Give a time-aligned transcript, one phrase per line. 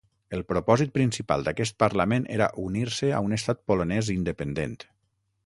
[0.35, 4.77] El propòsit principal d'aquest parlament era unir-se a un estat polonès independent.